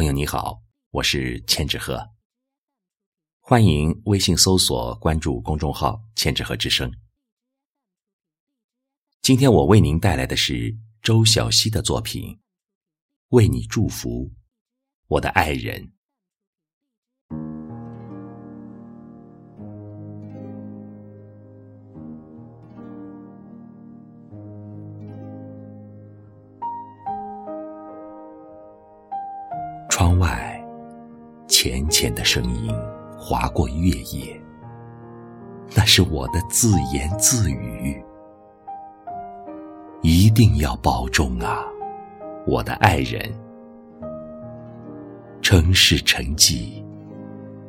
[0.00, 0.62] 朋友你好，
[0.92, 2.08] 我是千纸鹤，
[3.38, 6.90] 欢迎微信搜索关注公众号“千纸鹤之声”。
[9.20, 12.34] 今天我为您带来的是周小溪的作品
[13.28, 14.32] 《为你祝福，
[15.06, 15.84] 我的爱人》。
[30.10, 30.60] 窗外，
[31.46, 32.74] 浅浅的声音
[33.16, 34.40] 划过月夜，
[35.76, 38.02] 那是我的自言自语。
[40.02, 41.64] 一定要保重啊，
[42.44, 43.22] 我的爱人。
[45.42, 46.82] 城市沉寂，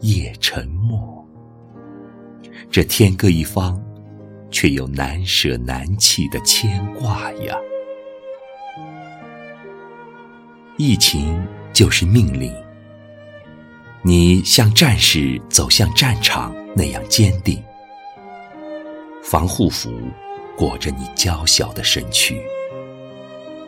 [0.00, 1.26] 夜沉默，
[2.70, 3.82] 这天各一方，
[4.50, 7.56] 却又难舍难弃的牵挂呀。
[10.76, 11.42] 疫情。
[11.76, 12.50] 就是命令，
[14.00, 17.62] 你像战士走向战场那样坚定。
[19.22, 19.92] 防护服
[20.56, 22.42] 裹着你娇小的身躯，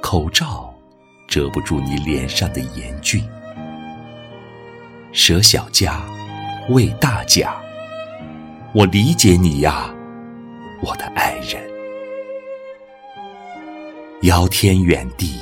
[0.00, 0.74] 口罩
[1.28, 3.22] 遮不住你脸上的严峻。
[5.12, 6.00] 舍小家
[6.70, 7.54] 为大家，
[8.72, 9.94] 我理解你呀，
[10.80, 11.62] 我的爱人。
[14.22, 15.38] 遥天远地，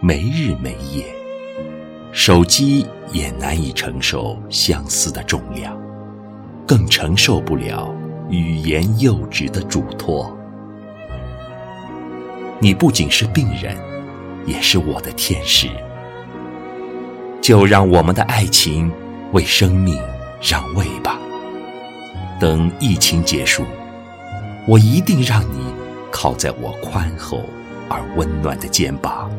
[0.00, 1.17] 没日没夜。
[2.12, 5.78] 手机也难以承受相思的重量，
[6.66, 7.94] 更承受不了
[8.28, 10.34] 语言幼稚的嘱托。
[12.58, 13.76] 你不仅是病人，
[14.46, 15.68] 也是我的天使。
[17.40, 18.90] 就让我们的爱情
[19.32, 19.98] 为生命
[20.42, 21.18] 让位吧。
[22.40, 23.64] 等疫情结束，
[24.66, 25.64] 我一定让你
[26.10, 27.44] 靠在我宽厚
[27.88, 29.30] 而温暖的肩膀，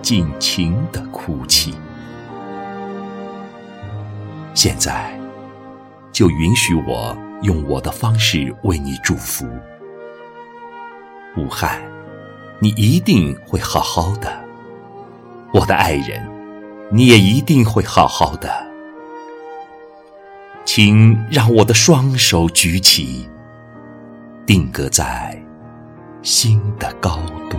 [0.00, 1.74] 尽情的哭泣。
[4.54, 5.18] 现在，
[6.12, 9.44] 就允许我用我的方式为你祝福。
[11.36, 11.82] 武汉，
[12.60, 14.32] 你一定会好好的，
[15.52, 16.24] 我的爱人，
[16.92, 18.48] 你也一定会好好的。
[20.64, 23.28] 请让我的双手举起，
[24.46, 25.36] 定格在
[26.22, 27.18] 心的高
[27.50, 27.58] 度。